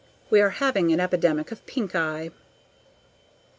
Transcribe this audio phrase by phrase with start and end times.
[0.31, 2.29] We are having an epidemic of pinkeye.